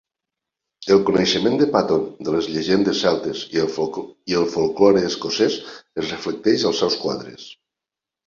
[0.93, 5.57] El coneixement de Paton de les llegendes celtes i el folklore escocès
[6.05, 7.47] es reflecteix als seus quadres.